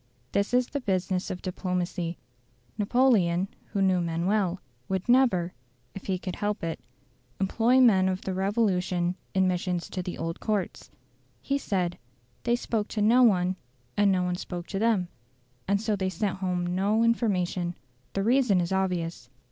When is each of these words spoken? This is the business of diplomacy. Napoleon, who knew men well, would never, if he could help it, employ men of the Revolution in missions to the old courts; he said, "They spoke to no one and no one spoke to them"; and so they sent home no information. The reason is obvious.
This 0.31 0.51
is 0.51 0.65
the 0.69 0.81
business 0.81 1.29
of 1.29 1.43
diplomacy. 1.43 2.17
Napoleon, 2.75 3.47
who 3.67 3.83
knew 3.83 4.01
men 4.01 4.25
well, 4.25 4.59
would 4.89 5.07
never, 5.07 5.53
if 5.93 6.07
he 6.07 6.17
could 6.17 6.37
help 6.37 6.63
it, 6.63 6.79
employ 7.39 7.79
men 7.79 8.09
of 8.09 8.21
the 8.21 8.33
Revolution 8.33 9.15
in 9.35 9.47
missions 9.47 9.87
to 9.91 10.01
the 10.01 10.17
old 10.17 10.39
courts; 10.39 10.89
he 11.39 11.59
said, 11.59 11.99
"They 12.45 12.55
spoke 12.55 12.87
to 12.87 13.01
no 13.03 13.21
one 13.21 13.57
and 13.95 14.11
no 14.11 14.23
one 14.23 14.37
spoke 14.37 14.65
to 14.69 14.79
them"; 14.79 15.07
and 15.67 15.79
so 15.79 15.95
they 15.95 16.09
sent 16.09 16.39
home 16.39 16.73
no 16.75 17.03
information. 17.03 17.75
The 18.13 18.23
reason 18.23 18.59
is 18.59 18.71
obvious. 18.71 19.29